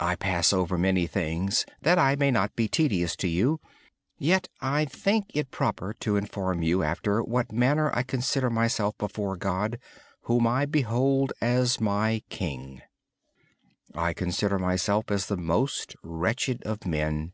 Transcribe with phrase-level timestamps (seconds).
[0.00, 3.60] I pass over many things that I may not be tedious to you.
[4.18, 6.94] Yet, I think it is appropriate to tell you how I
[8.02, 9.78] perceive myself before God,
[10.22, 12.82] whom I behold as my King.
[13.94, 17.30] I consider myself as the most wretched of men.